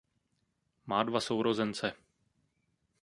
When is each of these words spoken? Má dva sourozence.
Má 0.85 1.03
dva 1.03 1.21
sourozence. 1.21 1.93